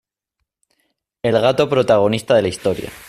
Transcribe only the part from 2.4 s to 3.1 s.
la historia.